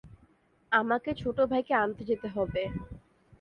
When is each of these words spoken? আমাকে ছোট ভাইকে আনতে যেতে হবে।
আমাকে 0.71 1.09
ছোট 1.21 1.37
ভাইকে 1.51 1.73
আনতে 1.75 2.03
যেতে 2.09 2.27
হবে। 2.35 2.63